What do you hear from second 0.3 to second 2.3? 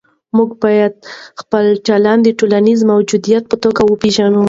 موږ باید خپل چلند د